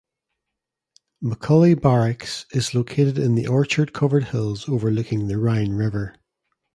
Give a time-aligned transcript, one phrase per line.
[1.23, 6.15] McCully Barracks is located in the orchard-covered hills overlooking the Rhine River.